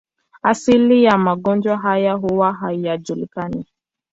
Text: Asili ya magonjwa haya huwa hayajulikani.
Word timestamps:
Asili 0.43 1.03
ya 1.03 1.17
magonjwa 1.17 1.77
haya 1.77 2.13
huwa 2.13 2.53
hayajulikani. 2.53 3.65